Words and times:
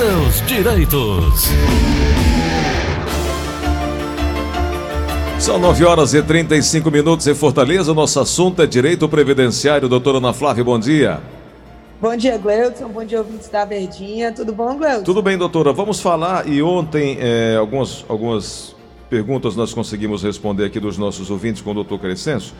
seus 0.00 0.40
direitos. 0.46 1.44
São 5.38 5.58
9 5.58 5.84
horas 5.84 6.14
e 6.14 6.22
35 6.22 6.90
minutos 6.90 7.26
em 7.26 7.34
Fortaleza. 7.34 7.92
Nosso 7.92 8.18
assunto 8.18 8.62
é 8.62 8.66
direito 8.66 9.06
previdenciário. 9.10 9.90
Doutora 9.90 10.16
Ana 10.16 10.32
Flávia, 10.32 10.64
bom 10.64 10.78
dia. 10.78 11.20
Bom 12.00 12.16
dia, 12.16 12.38
Gleudson. 12.38 12.88
Bom 12.88 13.04
dia, 13.04 13.18
ouvintes 13.18 13.50
da 13.50 13.66
Verdinha. 13.66 14.32
Tudo 14.32 14.54
bom, 14.54 14.74
Gleudson? 14.78 15.04
Tudo 15.04 15.20
bem, 15.20 15.36
doutora. 15.36 15.70
Vamos 15.70 16.00
falar. 16.00 16.48
E 16.48 16.62
ontem, 16.62 17.18
é, 17.20 17.56
algumas, 17.58 18.02
algumas 18.08 18.74
perguntas 19.10 19.54
nós 19.54 19.74
conseguimos 19.74 20.22
responder 20.22 20.64
aqui 20.64 20.80
dos 20.80 20.96
nossos 20.96 21.30
ouvintes 21.30 21.60
com 21.60 21.72
o 21.72 21.74
doutor 21.74 21.98
Crescenso. 21.98 22.54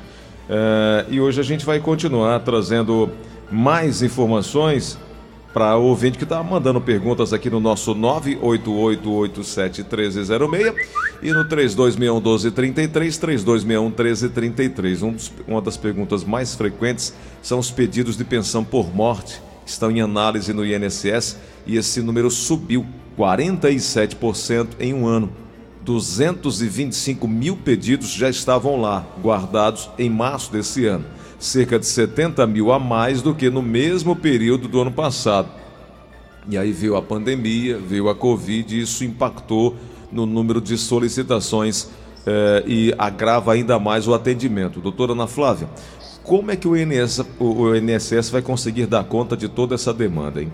É, 0.47 1.07
e 1.09 1.19
hoje 1.19 1.41
a 1.41 1.45
gente 1.45 1.65
vai 1.65 1.81
continuar 1.81 2.39
trazendo 2.41 3.09
mais 3.51 4.03
informações 4.03 4.99
para 5.53 5.77
o 5.77 5.83
ouvinte 5.85 6.17
que 6.17 6.25
está 6.25 6.43
mandando 6.43 6.81
perguntas 6.81 7.33
aqui 7.33 7.49
no 7.51 7.59
nosso 7.59 7.93
988871306 7.95 10.75
e 11.23 11.33
no 11.33 11.45
32611233, 11.45 13.19
32611333. 13.19 15.03
Um 15.03 15.17
uma 15.49 15.61
das 15.61 15.77
perguntas 15.77 16.23
mais 16.25 16.55
frequentes 16.55 17.13
são 17.43 17.59
os 17.59 17.71
pedidos 17.71 18.17
de 18.17 18.25
pensão 18.25 18.65
por 18.65 18.95
morte. 18.95 19.43
Estão 19.67 19.91
em 19.91 20.01
análise 20.01 20.53
no 20.53 20.65
INSS 20.65 21.37
e 21.67 21.77
esse 21.77 22.01
número 22.01 22.31
subiu 22.31 22.87
47% 23.19 24.69
em 24.79 24.95
um 24.95 25.05
ano. 25.07 25.33
225 25.83 27.27
mil 27.27 27.57
pedidos 27.57 28.13
já 28.13 28.29
estavam 28.29 28.79
lá, 28.81 29.05
guardados 29.21 29.91
em 29.99 30.11
março 30.11 30.53
desse 30.53 30.87
ano 30.87 31.05
cerca 31.41 31.79
de 31.79 31.87
70 31.87 32.47
mil 32.47 32.71
a 32.71 32.79
mais 32.79 33.23
do 33.23 33.35
que 33.35 33.49
no 33.49 33.63
mesmo 33.63 34.15
período 34.15 34.69
do 34.69 34.83
ano 34.83 34.93
passado. 34.93 35.49
E 36.47 36.59
aí 36.59 36.71
veio 36.71 36.97
a 36.97 37.03
pandemia, 37.03 37.79
veio 37.79 38.11
a 38.11 38.15
Covid 38.15 38.77
e 38.77 38.83
isso 38.83 39.03
impactou 39.03 39.75
no 40.13 40.27
número 40.27 40.61
de 40.61 40.77
solicitações 40.77 41.89
eh, 42.27 42.63
e 42.67 42.95
agrava 42.99 43.55
ainda 43.55 43.79
mais 43.79 44.07
o 44.07 44.13
atendimento. 44.13 44.81
Doutora 44.81 45.13
Ana 45.13 45.27
Flávia, 45.27 45.69
como 46.23 46.51
é 46.51 46.57
que 46.57 46.69
o 46.69 46.77
INSS, 46.77 47.25
o 47.39 47.75
INSS 47.75 48.29
vai 48.31 48.43
conseguir 48.43 48.87
dar 48.87 49.05
conta 49.05 49.37
de 49.37 49.49
toda 49.49 49.75
essa 49.75 49.95
demanda, 49.95 50.43
hein? 50.43 50.53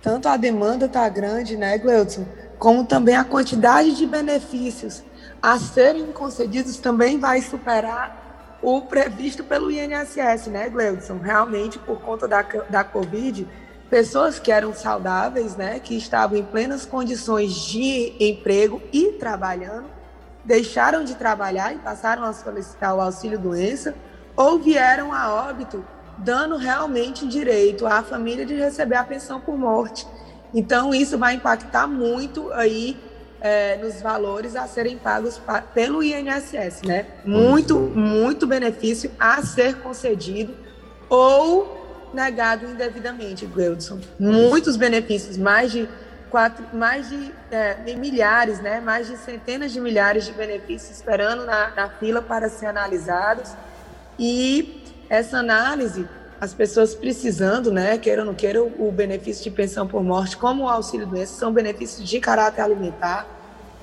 Tanto 0.00 0.28
a 0.28 0.36
demanda 0.36 0.86
está 0.86 1.08
grande, 1.08 1.56
né, 1.56 1.78
Gleudson, 1.78 2.26
como 2.58 2.84
também 2.84 3.16
a 3.16 3.24
quantidade 3.24 3.96
de 3.96 4.06
benefícios 4.06 5.02
a 5.40 5.58
serem 5.58 6.06
concedidos 6.06 6.78
também 6.78 7.18
vai 7.18 7.42
superar 7.42 8.23
o 8.64 8.80
previsto 8.80 9.44
pelo 9.44 9.70
INSS, 9.70 10.46
né, 10.46 10.70
Gleudson? 10.70 11.18
Realmente, 11.18 11.78
por 11.78 12.00
conta 12.00 12.26
da, 12.26 12.40
da 12.42 12.82
Covid, 12.82 13.46
pessoas 13.90 14.38
que 14.38 14.50
eram 14.50 14.72
saudáveis, 14.72 15.54
né, 15.54 15.78
que 15.78 15.94
estavam 15.94 16.38
em 16.38 16.42
plenas 16.42 16.86
condições 16.86 17.52
de 17.52 18.14
emprego 18.18 18.80
e 18.90 19.12
trabalhando, 19.12 19.84
deixaram 20.42 21.04
de 21.04 21.14
trabalhar 21.14 21.74
e 21.74 21.78
passaram 21.78 22.24
a 22.24 22.32
solicitar 22.32 22.94
o 22.94 23.00
auxílio 23.02 23.38
doença 23.38 23.94
ou 24.34 24.58
vieram 24.58 25.12
a 25.12 25.32
óbito, 25.32 25.84
dando 26.16 26.56
realmente 26.56 27.26
direito 27.26 27.86
à 27.86 28.02
família 28.02 28.46
de 28.46 28.54
receber 28.54 28.96
a 28.96 29.04
pensão 29.04 29.40
por 29.40 29.58
morte. 29.58 30.06
Então, 30.54 30.94
isso 30.94 31.18
vai 31.18 31.34
impactar 31.34 31.86
muito 31.86 32.50
aí 32.52 32.96
é, 33.44 33.76
nos 33.76 34.00
valores 34.00 34.56
a 34.56 34.66
serem 34.66 34.96
pagos 34.96 35.36
pa 35.36 35.60
pelo 35.60 36.02
INSS, 36.02 36.80
né? 36.82 37.04
Muito, 37.26 37.78
muito 37.78 38.46
benefício 38.46 39.10
a 39.20 39.42
ser 39.42 39.76
concedido 39.82 40.54
ou 41.10 42.08
negado 42.14 42.64
indevidamente, 42.64 43.44
Gleudson. 43.44 44.00
Muitos 44.18 44.78
benefícios, 44.78 45.36
mais 45.36 45.70
de 45.70 45.86
quatro, 46.30 46.64
mais 46.72 47.10
de 47.10 47.30
é, 47.50 47.94
milhares, 47.94 48.60
né? 48.60 48.80
Mais 48.80 49.08
de 49.08 49.18
centenas 49.18 49.72
de 49.72 49.78
milhares 49.78 50.24
de 50.24 50.32
benefícios 50.32 50.96
esperando 50.96 51.44
na, 51.44 51.70
na 51.76 51.90
fila 51.90 52.22
para 52.22 52.48
ser 52.48 52.64
analisados. 52.64 53.52
E 54.18 54.82
essa 55.10 55.36
análise 55.36 56.08
as 56.40 56.52
pessoas 56.52 56.94
precisando, 56.94 57.72
né, 57.72 57.96
queira 57.96 58.20
ou 58.20 58.26
não 58.26 58.34
queira, 58.34 58.62
o 58.62 58.92
benefício 58.92 59.44
de 59.44 59.50
pensão 59.50 59.86
por 59.86 60.02
morte, 60.02 60.36
como 60.36 60.64
o 60.64 60.68
auxílio 60.68 61.06
doença, 61.06 61.38
são 61.38 61.52
benefícios 61.52 62.06
de 62.06 62.20
caráter 62.20 62.60
alimentar. 62.60 63.33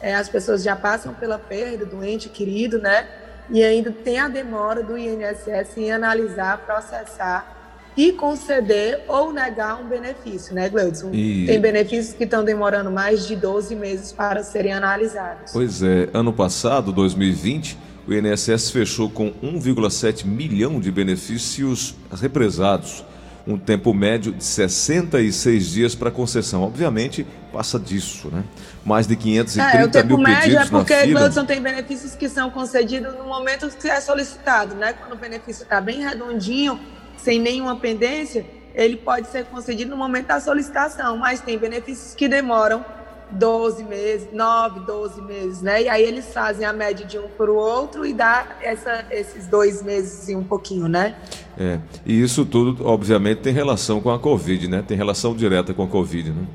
É, 0.02 0.16
as 0.16 0.28
pessoas 0.28 0.64
já 0.64 0.76
passam 0.76 1.14
pela 1.14 1.38
perda 1.38 1.86
do 1.86 2.04
ente 2.04 2.30
querido, 2.30 2.80
né? 2.80 3.08
E 3.50 3.64
ainda 3.64 3.92
tem 3.92 4.20
a 4.20 4.28
demora 4.28 4.82
do 4.82 4.98
INSS 4.98 5.78
em 5.78 5.92
analisar, 5.92 6.58
processar 6.60 7.58
e 7.96 8.14
conceder 8.14 9.04
ou 9.08 9.34
negar 9.34 9.82
um 9.82 9.88
benefício, 9.88 10.56
né, 10.56 10.70
Gleudson? 10.70 11.12
E... 11.14 11.46
Tem 11.46 11.60
benefícios 11.60 12.16
que 12.16 12.24
estão 12.24 12.44
demorando 12.44 12.90
mais 12.90 13.28
de 13.28 13.36
12 13.36 13.76
meses 13.76 14.12
para 14.12 14.44
serem 14.44 14.74
analisados. 14.74 15.52
Pois 15.52 15.84
é, 15.84 16.10
ano 16.14 16.32
passado, 16.32 16.92
2020 16.92 17.78
o 18.08 18.14
INSS 18.14 18.72
fechou 18.72 19.10
com 19.10 19.32
1,7 19.32 20.26
milhão 20.26 20.80
de 20.80 20.92
benefícios 20.92 21.96
represados, 22.12 23.06
um 23.54 23.58
tempo 23.58 23.94
médio 23.94 24.32
de 24.32 24.44
66 24.44 25.72
dias 25.72 25.96
para 25.96 26.10
concessão. 26.10 26.64
Obviamente, 26.64 27.26
passa 27.52 27.80
disso, 27.80 28.30
né? 28.30 28.44
Mais 28.86 29.08
de 29.08 29.16
530 29.16 29.78
é, 29.78 29.86
o 29.86 29.90
tempo 29.90 30.18
mil 30.18 30.18
médio 30.20 30.58
é 30.58 30.66
porque, 30.66 31.08
Gleudson, 31.08 31.46
tem 31.46 31.62
benefícios 31.62 32.16
que 32.16 32.30
são 32.30 32.50
concedidos 32.50 33.16
no 33.16 33.26
momento 33.26 33.70
que 33.70 33.90
é 33.90 34.00
solicitado, 34.00 34.76
né? 34.76 34.94
Quando 34.94 35.14
o 35.14 35.18
benefício 35.18 35.64
está 35.64 35.80
bem 35.82 36.02
redondinho, 36.02 36.80
sem 37.18 37.40
nenhuma 37.40 37.76
pendência, 37.76 38.46
ele 38.74 38.96
pode 38.96 39.28
ser 39.28 39.46
concedido 39.46 39.92
no 39.92 39.98
momento 39.98 40.28
da 40.28 40.40
solicitação, 40.40 41.18
mas 41.18 41.42
tem 41.42 41.58
benefícios 41.58 42.16
que 42.16 42.28
demoram 42.28 42.84
12 43.32 43.84
meses, 43.84 44.28
9, 44.32 44.82
12 44.82 45.22
meses, 45.22 45.62
né? 45.62 45.84
E 45.84 45.90
aí 45.90 46.04
eles 46.04 46.34
fazem 46.34 46.66
a 46.66 46.74
média 46.74 47.06
de 47.06 47.18
um 47.18 47.28
para 47.30 47.52
o 47.52 47.56
outro 47.56 48.06
e 48.06 48.14
dá 48.14 48.58
essa, 48.62 49.06
esses 49.10 49.48
dois 49.48 49.82
meses 49.82 50.28
e 50.30 50.36
um 50.36 50.44
pouquinho, 50.44 50.88
né? 50.88 51.16
É, 51.58 51.80
e 52.06 52.22
isso 52.22 52.46
tudo, 52.46 52.86
obviamente, 52.86 53.40
tem 53.40 53.54
relação 53.54 54.02
com 54.02 54.12
a 54.12 54.20
Covid, 54.20 54.68
né? 54.68 54.84
Tem 54.86 54.98
relação 54.98 55.36
direta 55.36 55.74
com 55.74 55.84
a 55.84 55.88
Covid, 55.88 56.32
né? 56.32 56.46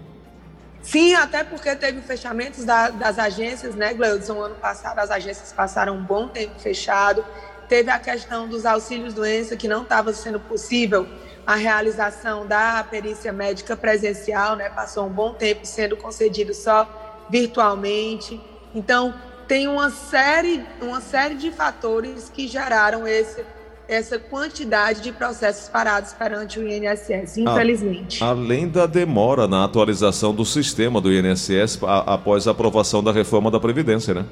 Sim, 0.82 1.14
até 1.14 1.42
porque 1.42 1.74
teve 1.74 2.00
fechamentos 2.00 2.64
da, 2.64 2.90
das 2.90 3.18
agências, 3.18 3.74
né, 3.74 3.92
Gleudson? 3.92 4.40
Ano 4.40 4.54
passado 4.54 5.00
as 5.00 5.10
agências 5.10 5.52
passaram 5.52 5.96
um 5.96 6.02
bom 6.02 6.28
tempo 6.28 6.60
fechado. 6.60 7.24
Teve 7.68 7.90
a 7.90 7.98
questão 7.98 8.46
dos 8.46 8.64
auxílios 8.64 9.12
doença, 9.12 9.56
que 9.56 9.66
não 9.66 9.82
estava 9.82 10.12
sendo 10.12 10.38
possível 10.38 11.06
a 11.46 11.54
realização 11.54 12.46
da 12.46 12.82
perícia 12.82 13.32
médica 13.32 13.76
presencial, 13.76 14.56
né? 14.56 14.68
Passou 14.68 15.06
um 15.06 15.10
bom 15.10 15.32
tempo 15.32 15.64
sendo 15.64 15.96
concedido 15.96 16.52
só 16.52 16.88
virtualmente. 17.30 18.40
Então, 18.74 19.14
tem 19.46 19.68
uma 19.68 19.90
série, 19.90 20.64
uma 20.82 21.00
série 21.00 21.36
de 21.36 21.52
fatores 21.52 22.28
que 22.28 22.48
geraram 22.48 23.06
esse, 23.06 23.44
essa 23.88 24.18
quantidade 24.18 25.00
de 25.00 25.12
processos 25.12 25.68
parados 25.68 26.12
perante 26.12 26.58
o 26.58 26.68
INSS, 26.68 27.38
infelizmente. 27.38 28.24
A, 28.24 28.28
além 28.28 28.68
da 28.68 28.86
demora 28.86 29.46
na 29.46 29.64
atualização 29.64 30.34
do 30.34 30.44
sistema 30.44 31.00
do 31.00 31.12
INSS 31.12 31.78
após 32.06 32.48
a 32.48 32.50
aprovação 32.50 33.04
da 33.04 33.12
reforma 33.12 33.52
da 33.52 33.60
Previdência, 33.60 34.14
né? 34.14 34.26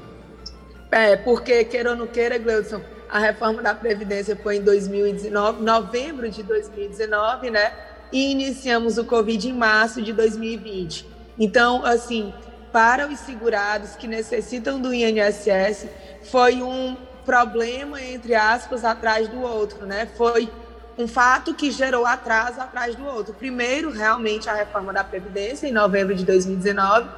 É, 0.95 1.17
porque, 1.17 1.65
queira 1.65 1.91
ou 1.91 1.97
não 1.97 2.07
queira, 2.07 2.39
Gleudson, 2.39 2.81
a 3.11 3.19
reforma 3.19 3.61
da 3.61 3.75
Previdência 3.75 4.37
foi 4.37 4.59
em 4.59 4.63
2019, 4.63 5.61
novembro 5.61 6.31
de 6.31 6.41
2019, 6.45 7.51
né? 7.51 7.73
E 8.13 8.31
iniciamos 8.31 8.97
o 8.97 9.05
Covid 9.05 9.49
em 9.49 9.53
março 9.53 10.01
de 10.01 10.13
2020. 10.13 11.05
Então, 11.37 11.85
assim, 11.85 12.33
para 12.71 13.09
os 13.09 13.19
segurados 13.19 13.97
que 13.97 14.07
necessitam 14.07 14.81
do 14.81 14.95
INSS, 14.95 15.89
foi 16.31 16.63
um 16.63 16.97
problema, 17.25 18.01
entre 18.01 18.37
aspas, 18.37 18.85
atrás 18.85 19.27
do 19.27 19.43
outro, 19.43 19.85
né? 19.87 20.09
Foi 20.17 20.49
um 20.97 21.09
fato 21.09 21.55
que 21.55 21.73
gerou 21.73 22.07
atraso 22.07 22.61
atrás 22.61 22.95
do 22.95 23.05
outro. 23.05 23.35
Primeiro, 23.35 23.91
realmente, 23.91 24.49
a 24.49 24.55
reforma 24.55 24.93
da 24.93 25.03
Previdência, 25.03 25.67
em 25.67 25.73
novembro 25.73 26.15
de 26.15 26.25
2019, 26.25 27.09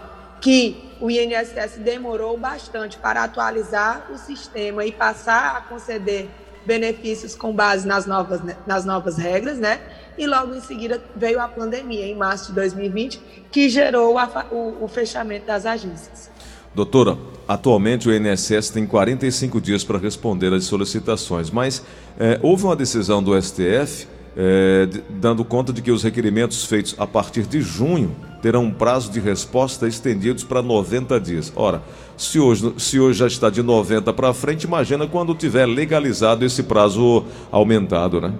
que 0.40 0.76
o 1.00 1.10
INSS 1.10 1.78
demorou 1.78 2.36
bastante 2.38 2.96
para 2.96 3.24
atualizar 3.24 4.10
o 4.12 4.18
sistema 4.18 4.84
e 4.84 4.92
passar 4.92 5.56
a 5.56 5.60
conceder 5.60 6.28
benefícios 6.64 7.34
com 7.34 7.52
base 7.52 7.86
nas 7.86 8.06
novas, 8.06 8.40
nas 8.66 8.84
novas 8.84 9.16
regras, 9.16 9.58
né? 9.58 9.80
E 10.18 10.26
logo 10.26 10.54
em 10.54 10.60
seguida 10.60 11.02
veio 11.14 11.40
a 11.40 11.46
pandemia, 11.46 12.06
em 12.06 12.16
março 12.16 12.48
de 12.48 12.54
2020, 12.54 13.20
que 13.50 13.68
gerou 13.68 14.18
a, 14.18 14.46
o, 14.50 14.84
o 14.84 14.88
fechamento 14.88 15.46
das 15.46 15.64
agências. 15.64 16.30
Doutora, 16.74 17.16
atualmente 17.46 18.08
o 18.08 18.14
INSS 18.14 18.70
tem 18.70 18.86
45 18.86 19.60
dias 19.60 19.84
para 19.84 19.98
responder 19.98 20.52
às 20.52 20.64
solicitações, 20.64 21.50
mas 21.50 21.82
é, 22.18 22.38
houve 22.42 22.64
uma 22.64 22.76
decisão 22.76 23.22
do 23.22 23.40
STF 23.40 24.08
é, 24.36 24.86
dando 25.08 25.44
conta 25.44 25.72
de 25.72 25.80
que 25.80 25.90
os 25.90 26.02
requerimentos 26.02 26.64
feitos 26.66 26.94
a 26.98 27.06
partir 27.06 27.46
de 27.46 27.62
junho 27.62 28.14
terão 28.46 28.62
um 28.62 28.70
prazo 28.70 29.10
de 29.10 29.18
resposta 29.18 29.88
estendidos 29.88 30.44
para 30.44 30.62
90 30.62 31.18
dias. 31.18 31.52
Ora, 31.56 31.82
se 32.16 32.38
hoje, 32.38 32.72
se 32.78 33.00
hoje 33.00 33.18
já 33.18 33.26
está 33.26 33.50
de 33.50 33.60
90 33.60 34.12
para 34.12 34.32
frente, 34.32 34.62
imagina 34.68 35.04
quando 35.04 35.34
tiver 35.34 35.66
legalizado 35.66 36.44
esse 36.44 36.62
prazo 36.62 37.24
aumentado, 37.50 38.20
né? 38.20 38.32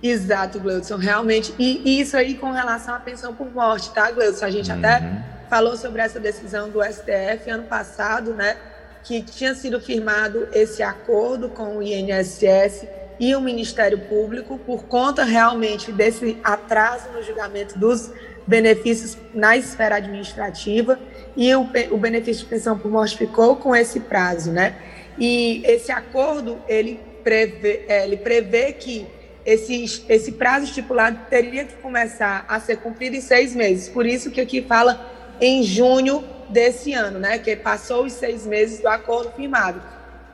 Exato, 0.00 0.60
Gleudson, 0.60 0.96
realmente. 0.96 1.52
E 1.58 2.00
isso 2.00 2.16
aí 2.16 2.34
com 2.36 2.52
relação 2.52 2.94
à 2.94 3.00
pensão 3.00 3.34
por 3.34 3.52
morte, 3.52 3.90
tá, 3.90 4.12
Gleudson? 4.12 4.44
A 4.44 4.50
gente 4.50 4.70
uhum. 4.70 4.78
até 4.78 5.24
falou 5.50 5.76
sobre 5.76 6.02
essa 6.02 6.20
decisão 6.20 6.70
do 6.70 6.80
STF 6.80 7.50
ano 7.50 7.64
passado, 7.64 8.32
né? 8.32 8.56
Que 9.02 9.20
tinha 9.22 9.56
sido 9.56 9.80
firmado 9.80 10.46
esse 10.52 10.84
acordo 10.84 11.48
com 11.48 11.78
o 11.78 11.82
INSS 11.82 12.86
e 13.20 13.36
o 13.36 13.40
Ministério 13.40 13.98
Público 13.98 14.58
por 14.58 14.84
conta 14.84 15.24
realmente 15.24 15.92
desse 15.92 16.38
atraso 16.42 17.10
no 17.12 17.22
julgamento 17.22 17.78
dos 17.78 18.10
benefícios 18.46 19.16
na 19.34 19.58
esfera 19.58 19.96
administrativa 19.96 20.98
e 21.36 21.54
o, 21.54 21.68
o 21.90 21.98
benefício 21.98 22.44
de 22.44 22.48
pensão 22.48 22.78
por 22.78 22.90
morte 22.90 23.18
ficou 23.18 23.56
com 23.56 23.76
esse 23.76 24.00
prazo, 24.00 24.50
né? 24.50 24.74
E 25.18 25.62
esse 25.66 25.92
acordo 25.92 26.58
ele 26.66 26.98
prevê, 27.22 27.84
é, 27.86 28.04
ele 28.04 28.16
prevê 28.16 28.72
que 28.72 29.06
esse, 29.44 30.02
esse 30.08 30.32
prazo 30.32 30.64
estipulado 30.64 31.18
teria 31.28 31.64
que 31.64 31.74
começar 31.74 32.46
a 32.48 32.58
ser 32.58 32.78
cumprido 32.78 33.16
em 33.16 33.20
seis 33.20 33.54
meses. 33.54 33.88
Por 33.88 34.06
isso 34.06 34.30
que 34.30 34.40
aqui 34.40 34.62
fala 34.62 35.36
em 35.40 35.62
junho 35.62 36.24
desse 36.48 36.94
ano, 36.94 37.18
né? 37.18 37.38
Que 37.38 37.54
passou 37.54 38.06
os 38.06 38.14
seis 38.14 38.46
meses 38.46 38.80
do 38.80 38.88
acordo 38.88 39.30
firmado. 39.32 39.82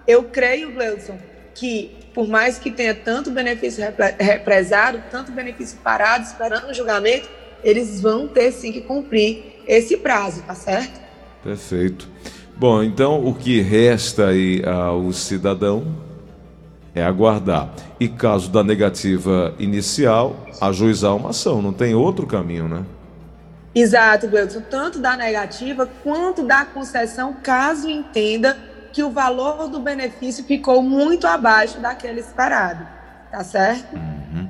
Eu 0.06 0.24
creio, 0.24 0.72
Gleudson, 0.72 1.18
que 1.52 2.05
por 2.16 2.26
mais 2.26 2.58
que 2.58 2.70
tenha 2.70 2.94
tanto 2.94 3.30
benefício 3.30 3.84
represado, 4.18 5.02
tanto 5.10 5.30
benefício 5.32 5.76
parado, 5.84 6.24
esperando 6.24 6.70
o 6.70 6.72
julgamento, 6.72 7.28
eles 7.62 8.00
vão 8.00 8.26
ter 8.26 8.52
sim 8.52 8.72
que 8.72 8.80
cumprir 8.80 9.60
esse 9.68 9.98
prazo, 9.98 10.40
tá 10.40 10.54
certo? 10.54 10.98
Perfeito. 11.44 12.08
Bom, 12.56 12.82
então 12.82 13.22
o 13.22 13.34
que 13.34 13.60
resta 13.60 14.28
aí 14.28 14.62
ao 14.64 15.12
cidadão 15.12 15.94
é 16.94 17.04
aguardar. 17.04 17.70
E 18.00 18.08
caso 18.08 18.50
da 18.50 18.64
negativa 18.64 19.54
inicial, 19.58 20.46
ajuizar 20.58 21.14
uma 21.14 21.30
ação. 21.30 21.60
Não 21.60 21.74
tem 21.74 21.94
outro 21.94 22.26
caminho, 22.26 22.66
né? 22.66 22.82
Exato, 23.74 24.26
Gleudson. 24.26 24.62
Tanto 24.70 24.98
da 24.98 25.18
negativa 25.18 25.86
quanto 26.02 26.42
da 26.42 26.64
concessão, 26.64 27.36
caso 27.42 27.90
entenda 27.90 28.56
que 28.96 29.02
o 29.02 29.10
valor 29.10 29.68
do 29.68 29.78
benefício 29.78 30.42
ficou 30.42 30.82
muito 30.82 31.26
abaixo 31.26 31.78
daquele 31.78 32.18
esperado. 32.18 32.86
Tá 33.30 33.44
certo? 33.44 33.94
Uhum. 33.94 34.48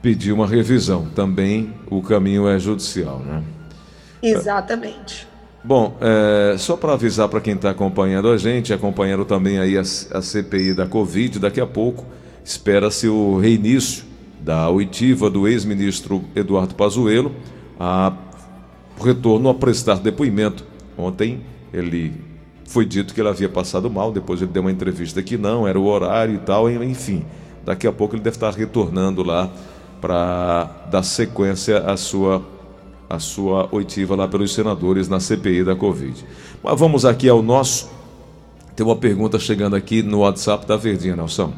Pedir 0.00 0.32
uma 0.32 0.46
revisão. 0.46 1.10
Também 1.10 1.74
o 1.90 2.00
caminho 2.00 2.48
é 2.48 2.58
judicial, 2.58 3.18
né? 3.18 3.44
Exatamente. 4.22 5.28
Bom, 5.62 5.98
é, 6.00 6.56
só 6.56 6.78
para 6.78 6.94
avisar 6.94 7.28
para 7.28 7.42
quem 7.42 7.56
está 7.56 7.68
acompanhando 7.68 8.30
a 8.30 8.38
gente, 8.38 8.72
acompanhando 8.72 9.26
também 9.26 9.58
aí 9.58 9.76
a, 9.76 9.82
a 9.82 10.22
CPI 10.22 10.72
da 10.72 10.86
Covid, 10.86 11.38
daqui 11.38 11.60
a 11.60 11.66
pouco 11.66 12.06
espera-se 12.42 13.06
o 13.06 13.36
reinício 13.36 14.04
da 14.40 14.66
oitiva 14.70 15.28
do 15.28 15.46
ex-ministro 15.46 16.24
Eduardo 16.34 16.74
Pazuello, 16.74 17.36
a 17.78 18.14
o 18.98 19.02
retorno 19.02 19.50
a 19.50 19.54
prestar 19.54 19.96
depoimento. 19.96 20.64
Ontem 20.96 21.42
ele 21.70 22.33
foi 22.66 22.84
dito 22.84 23.14
que 23.14 23.20
ele 23.20 23.28
havia 23.28 23.48
passado 23.48 23.90
mal, 23.90 24.10
depois 24.10 24.40
ele 24.40 24.50
deu 24.50 24.62
uma 24.62 24.72
entrevista 24.72 25.22
que 25.22 25.36
não, 25.36 25.66
era 25.66 25.78
o 25.78 25.86
horário 25.86 26.34
e 26.34 26.38
tal, 26.38 26.70
enfim. 26.70 27.24
Daqui 27.64 27.86
a 27.86 27.92
pouco 27.92 28.14
ele 28.14 28.22
deve 28.22 28.36
estar 28.36 28.52
retornando 28.52 29.22
lá 29.22 29.50
para 30.00 30.70
dar 30.90 31.02
sequência 31.02 31.78
à 31.78 31.96
sua 31.96 32.42
a 33.08 33.18
sua 33.18 33.68
oitiva 33.70 34.16
lá 34.16 34.26
pelos 34.26 34.52
senadores 34.52 35.08
na 35.08 35.20
CPI 35.20 35.62
da 35.62 35.76
Covid. 35.76 36.24
Mas 36.62 36.80
vamos 36.80 37.04
aqui 37.04 37.28
ao 37.28 37.42
nosso. 37.42 37.88
Tem 38.74 38.84
uma 38.84 38.96
pergunta 38.96 39.38
chegando 39.38 39.76
aqui 39.76 40.02
no 40.02 40.20
WhatsApp 40.20 40.66
da 40.66 40.76
Verdinha, 40.76 41.14
Nelson. 41.14 41.52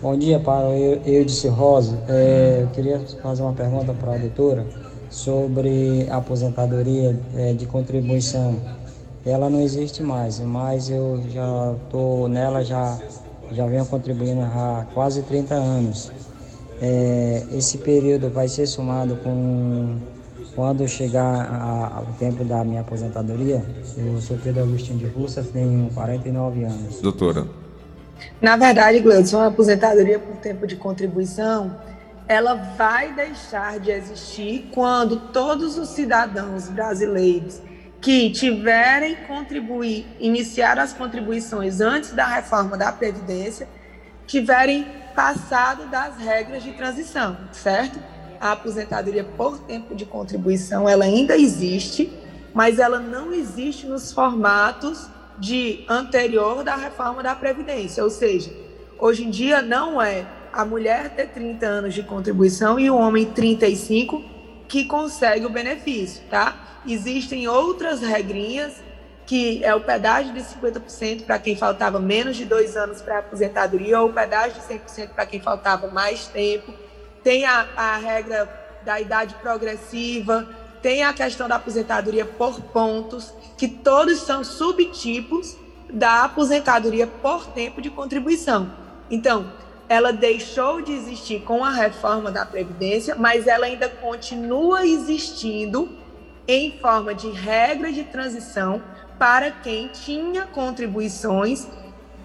Bom 0.00 0.16
dia, 0.16 0.38
para 0.38 0.68
eu, 0.76 1.00
eu 1.04 1.24
disse 1.24 1.48
Rosa. 1.48 1.98
É, 2.08 2.60
eu 2.62 2.68
queria 2.68 3.00
fazer 3.22 3.42
uma 3.42 3.52
pergunta 3.52 3.92
para 3.92 4.14
a 4.14 4.18
doutora 4.18 4.66
sobre 5.10 6.06
a 6.08 6.16
aposentadoria 6.16 7.18
é, 7.36 7.52
de 7.52 7.66
contribuição. 7.66 8.56
Ela 9.24 9.48
não 9.48 9.60
existe 9.60 10.02
mais, 10.02 10.40
mas 10.40 10.90
eu 10.90 11.22
já 11.28 11.74
estou 11.84 12.28
nela, 12.28 12.64
já, 12.64 12.98
já 13.52 13.66
venho 13.66 13.86
contribuindo 13.86 14.42
há 14.42 14.86
quase 14.92 15.22
30 15.22 15.54
anos. 15.54 16.10
É, 16.80 17.44
esse 17.52 17.78
período 17.78 18.28
vai 18.28 18.48
ser 18.48 18.66
somado 18.66 19.16
com 19.16 19.98
quando 20.54 20.86
chegar 20.86 22.02
o 22.02 22.12
tempo 22.18 22.44
da 22.44 22.62
minha 22.64 22.82
aposentadoria, 22.82 23.64
eu 23.96 24.20
sou 24.20 24.36
Pedro 24.36 24.64
Agostinho 24.64 24.98
de 24.98 25.06
Russa, 25.06 25.42
tenho 25.42 25.88
49 25.94 26.64
anos. 26.64 27.00
Doutora. 27.00 27.46
Na 28.40 28.56
verdade, 28.56 29.00
Gleudson, 29.00 29.40
a 29.40 29.46
aposentadoria 29.46 30.18
por 30.18 30.36
tempo 30.36 30.66
de 30.66 30.76
contribuição, 30.76 31.74
ela 32.28 32.54
vai 32.76 33.14
deixar 33.14 33.80
de 33.80 33.90
existir 33.90 34.68
quando 34.72 35.16
todos 35.32 35.78
os 35.78 35.88
cidadãos 35.88 36.68
brasileiros 36.68 37.60
que 38.02 38.30
tiverem 38.30 39.16
contribuir, 39.26 40.04
iniciar 40.20 40.78
as 40.78 40.92
contribuições 40.92 41.80
antes 41.80 42.12
da 42.12 42.26
reforma 42.26 42.76
da 42.76 42.92
Previdência, 42.92 43.66
tiverem 44.26 44.86
passado 45.14 45.86
das 45.86 46.18
regras 46.18 46.62
de 46.62 46.72
transição, 46.72 47.38
certo? 47.52 47.98
a 48.42 48.50
aposentadoria 48.50 49.22
por 49.22 49.60
tempo 49.60 49.94
de 49.94 50.04
contribuição 50.04 50.88
ela 50.88 51.04
ainda 51.04 51.38
existe, 51.38 52.12
mas 52.52 52.80
ela 52.80 52.98
não 52.98 53.32
existe 53.32 53.86
nos 53.86 54.12
formatos 54.12 55.08
de 55.38 55.84
anterior 55.88 56.64
da 56.64 56.74
reforma 56.74 57.22
da 57.22 57.36
Previdência. 57.36 58.02
Ou 58.02 58.10
seja, 58.10 58.52
hoje 58.98 59.24
em 59.24 59.30
dia 59.30 59.62
não 59.62 60.02
é 60.02 60.26
a 60.52 60.64
mulher 60.64 61.10
ter 61.10 61.28
30 61.28 61.64
anos 61.64 61.94
de 61.94 62.02
contribuição 62.02 62.80
e 62.80 62.90
o 62.90 62.96
homem 62.96 63.26
35 63.26 64.20
que 64.66 64.86
consegue 64.86 65.46
o 65.46 65.50
benefício, 65.50 66.24
tá? 66.28 66.61
Existem 66.86 67.48
outras 67.48 68.00
regrinhas, 68.00 68.72
que 69.26 69.64
é 69.64 69.74
o 69.74 69.80
pedágio 69.80 70.32
de 70.32 70.40
50% 70.40 71.24
para 71.24 71.38
quem 71.38 71.56
faltava 71.56 71.98
menos 71.98 72.36
de 72.36 72.44
dois 72.44 72.76
anos 72.76 73.00
para 73.00 73.16
a 73.16 73.18
aposentadoria, 73.20 74.00
ou 74.00 74.08
o 74.08 74.12
pedágio 74.12 74.60
de 74.60 74.74
100% 74.74 75.10
para 75.10 75.26
quem 75.26 75.40
faltava 75.40 75.88
mais 75.88 76.26
tempo 76.26 76.72
tem 77.22 77.44
a, 77.44 77.66
a 77.76 77.96
regra 77.96 78.48
da 78.84 79.00
idade 79.00 79.34
progressiva, 79.36 80.48
tem 80.80 81.04
a 81.04 81.12
questão 81.12 81.48
da 81.48 81.56
aposentadoria 81.56 82.24
por 82.24 82.60
pontos, 82.60 83.32
que 83.56 83.68
todos 83.68 84.20
são 84.20 84.42
subtipos 84.42 85.56
da 85.88 86.24
aposentadoria 86.24 87.06
por 87.06 87.46
tempo 87.48 87.80
de 87.80 87.90
contribuição. 87.90 88.72
Então, 89.10 89.52
ela 89.88 90.12
deixou 90.12 90.80
de 90.80 90.92
existir 90.92 91.42
com 91.42 91.64
a 91.64 91.70
reforma 91.70 92.30
da 92.30 92.44
Previdência, 92.46 93.14
mas 93.14 93.46
ela 93.46 93.66
ainda 93.66 93.88
continua 93.88 94.86
existindo 94.86 95.88
em 96.46 96.78
forma 96.78 97.14
de 97.14 97.30
regra 97.30 97.92
de 97.92 98.04
transição 98.04 98.82
para 99.18 99.50
quem 99.50 99.88
tinha 99.88 100.46
contribuições 100.46 101.66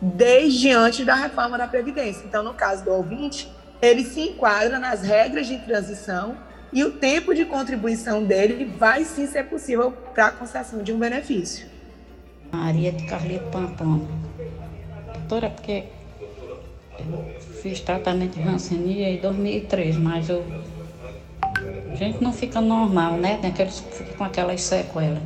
desde 0.01 0.71
antes 0.71 1.05
da 1.05 1.15
reforma 1.15 1.57
da 1.57 1.67
Previdência. 1.67 2.23
Então, 2.25 2.43
no 2.43 2.53
caso 2.53 2.83
do 2.83 2.91
ouvinte, 2.91 3.51
ele 3.81 4.03
se 4.03 4.21
enquadra 4.21 4.79
nas 4.79 5.01
regras 5.01 5.47
de 5.47 5.57
transição 5.59 6.35
e 6.71 6.83
o 6.83 6.91
tempo 6.91 7.33
de 7.33 7.45
contribuição 7.45 8.23
dele 8.23 8.65
vai 8.65 9.03
sim 9.03 9.25
ser 9.27 9.45
possível 9.45 9.91
para 10.13 10.27
a 10.27 10.31
concessão 10.31 10.83
de 10.83 10.91
um 10.91 10.99
benefício. 10.99 11.67
Maria 12.51 12.91
de 12.91 13.05
Carlito 13.05 13.45
Pampão. 13.45 14.07
Doutora, 15.13 15.49
porque 15.49 15.85
eu 16.99 17.41
fiz 17.61 17.79
tratamento 17.79 18.35
de 18.35 18.41
rancenia 18.41 19.09
em 19.09 19.17
2003, 19.17 19.97
mas 19.97 20.29
eu, 20.29 20.45
a 21.97 21.99
gente 21.99 22.23
não 22.23 22.31
fica 22.31 22.61
normal, 22.61 23.13
né? 23.13 23.39
Tem 23.41 23.49
aqueles 23.49 23.79
que 23.79 23.91
ficam 23.91 24.17
com 24.17 24.23
aquelas 24.23 24.61
sequelas. 24.61 25.17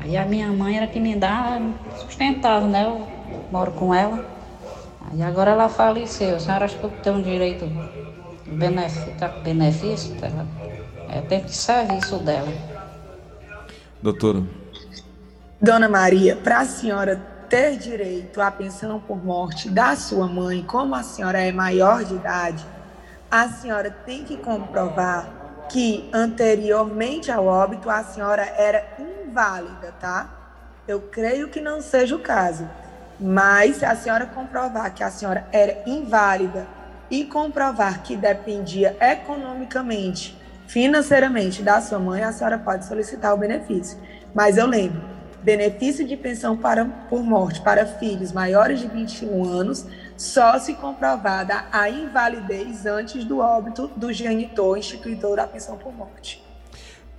Aí 0.00 0.16
a 0.16 0.24
minha 0.24 0.48
mãe 0.52 0.76
era 0.76 0.86
que 0.86 1.00
me 1.00 1.16
dá 1.16 1.60
sustentava, 1.96 2.64
né? 2.66 2.84
Eu 2.84 3.04
moro 3.50 3.72
com 3.72 3.92
ela. 3.92 4.24
E 5.14 5.22
agora 5.22 5.50
ela 5.50 5.68
faleceu. 5.68 6.36
A 6.36 6.38
senhora 6.38 6.64
acha 6.64 6.78
que 6.78 6.84
eu 6.84 6.90
tenho 7.02 7.22
direito 7.22 7.64
benefício, 8.46 9.12
benefício 9.42 10.14
dela? 10.14 10.46
É 11.08 11.20
tempo 11.22 11.46
de 11.46 11.54
serviço 11.54 12.18
dela. 12.18 12.52
Doutora. 14.00 14.44
Dona 15.60 15.88
Maria, 15.88 16.36
para 16.36 16.60
a 16.60 16.64
senhora 16.64 17.16
ter 17.48 17.78
direito 17.78 18.40
à 18.40 18.48
pensão 18.48 19.00
por 19.00 19.24
morte 19.24 19.68
da 19.68 19.96
sua 19.96 20.28
mãe, 20.28 20.62
como 20.62 20.94
a 20.94 21.02
senhora 21.02 21.40
é 21.40 21.50
maior 21.50 22.04
de 22.04 22.14
idade, 22.14 22.64
a 23.28 23.48
senhora 23.48 23.90
tem 23.90 24.22
que 24.22 24.36
comprovar 24.36 25.37
que 25.68 26.08
anteriormente 26.12 27.30
ao 27.30 27.46
óbito 27.46 27.90
a 27.90 28.02
senhora 28.02 28.42
era 28.56 28.84
inválida, 28.98 29.92
tá? 30.00 30.28
Eu 30.86 31.00
creio 31.02 31.48
que 31.48 31.60
não 31.60 31.80
seja 31.80 32.16
o 32.16 32.20
caso. 32.20 32.68
Mas 33.20 33.76
se 33.76 33.84
a 33.84 33.96
senhora 33.96 34.26
comprovar 34.26 34.94
que 34.94 35.02
a 35.02 35.10
senhora 35.10 35.46
era 35.52 35.82
inválida 35.86 36.66
e 37.10 37.24
comprovar 37.24 38.02
que 38.02 38.16
dependia 38.16 38.96
economicamente, 39.00 40.38
financeiramente 40.66 41.62
da 41.62 41.80
sua 41.80 41.98
mãe, 41.98 42.22
a 42.22 42.32
senhora 42.32 42.58
pode 42.58 42.86
solicitar 42.86 43.34
o 43.34 43.38
benefício. 43.38 43.98
Mas 44.34 44.56
eu 44.56 44.66
lembro, 44.66 45.02
benefício 45.42 46.06
de 46.06 46.16
pensão 46.16 46.56
para, 46.56 46.84
por 46.84 47.22
morte 47.22 47.60
para 47.60 47.86
filhos 47.86 48.32
maiores 48.32 48.80
de 48.80 48.86
21 48.86 49.44
anos 49.44 49.86
só 50.18 50.58
se 50.58 50.74
comprovada 50.74 51.66
a 51.70 51.88
invalidez 51.88 52.84
antes 52.84 53.24
do 53.24 53.38
óbito 53.38 53.88
do 53.96 54.12
genitor 54.12 54.76
instituidor 54.76 55.36
da 55.36 55.46
pensão 55.46 55.78
por 55.78 55.94
morte. 55.94 56.42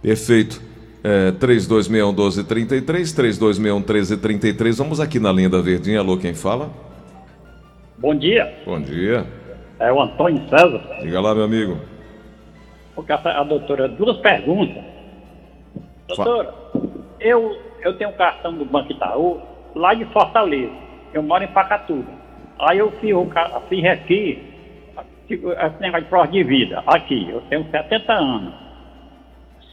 Perfeito. 0.02 0.62
É, 1.02 1.32
3261-1233, 1.32 3.16
3261-1333. 3.16 4.78
Vamos 4.78 5.00
aqui 5.00 5.18
na 5.18 5.32
linha 5.32 5.50
da 5.50 5.62
Verdinha. 5.62 6.00
Alô, 6.00 6.18
quem 6.18 6.34
fala? 6.34 6.70
Bom 7.98 8.14
dia. 8.14 8.54
Bom 8.66 8.82
dia. 8.82 9.26
É 9.80 9.90
o 9.94 10.02
Antônio 10.02 10.48
César. 10.50 10.82
Diga 11.02 11.22
lá, 11.22 11.34
meu 11.34 11.46
amigo. 11.46 11.80
Porque 12.94 13.14
a, 13.14 13.16
a 13.16 13.44
doutora, 13.46 13.88
duas 13.88 14.18
perguntas. 14.18 14.84
Doutora, 16.06 16.54
eu, 17.22 17.58
eu 17.82 17.98
tenho 17.98 18.10
um 18.10 18.18
cartão 18.18 18.54
do 18.54 18.66
Banco 18.66 18.92
Itaú 18.92 19.40
lá 19.74 19.94
de 19.94 20.04
Fortaleza. 20.12 20.74
Eu 21.14 21.24
moro 21.24 21.46
em 21.46 21.48
Pacatuba. 21.48 22.20
Aí 22.60 22.78
eu 22.78 22.92
fiz, 23.00 23.14
o 23.14 23.26
fiz 23.70 23.86
aqui, 23.86 24.44
tipo, 25.28 25.52
esse 25.52 25.82
negócio 25.82 26.04
de 26.04 26.10
prova 26.10 26.28
de 26.28 26.44
vida. 26.44 26.84
Aqui, 26.86 27.30
eu 27.30 27.42
tenho 27.50 27.66
70 27.72 28.14
anos. 28.14 28.54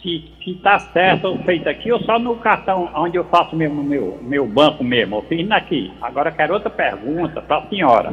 Se, 0.01 0.33
se 0.45 0.55
tá 0.63 0.79
certo 0.79 1.27
eu 1.27 1.39
feito 1.39 1.69
aqui, 1.69 1.91
ou 1.91 1.99
só 2.01 2.17
no 2.19 2.37
cartão 2.37 2.89
onde 2.95 3.17
eu 3.17 3.25
faço 3.25 3.57
mesmo 3.57 3.83
meu, 3.83 4.19
meu 4.23 4.47
banco 4.47 4.85
mesmo. 4.85 5.17
Eu 5.17 5.23
fiz 5.23 5.51
aqui. 5.51 5.93
Agora 6.01 6.31
eu 6.31 6.35
quero 6.35 6.55
outra 6.55 6.71
pergunta 6.71 7.43
para 7.43 7.59
a 7.59 7.69
senhora. 7.69 8.13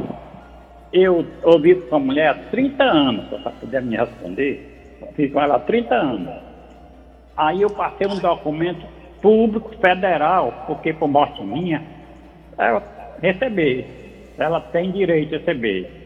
Eu 0.92 1.24
ouvi 1.44 1.76
com 1.76 1.96
a 1.96 2.00
mulher 2.00 2.30
há 2.30 2.34
30 2.34 2.82
anos, 2.82 3.28
se 3.28 3.34
ela 3.34 3.52
puder 3.52 3.82
me 3.82 3.96
responder. 3.96 4.98
Eu 5.00 5.08
fiz 5.14 5.32
com 5.32 5.40
ela 5.40 5.56
há 5.56 5.60
30 5.60 5.94
anos. 5.94 6.34
Aí 7.36 7.62
eu 7.62 7.70
passei 7.70 8.08
um 8.08 8.18
documento 8.18 8.84
público 9.20 9.70
federal, 9.76 10.64
porque 10.66 10.92
por 10.92 11.08
morte 11.08 11.42
minha, 11.42 11.82
ela 12.58 12.82
receber. 13.20 14.03
Ela 14.38 14.60
tem 14.60 14.90
direito 14.92 15.34
a 15.34 15.38
receber. 15.38 16.04